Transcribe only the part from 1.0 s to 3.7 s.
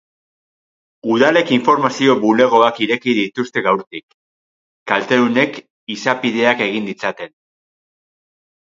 Udalek informazio bulegoak irekiko dituzte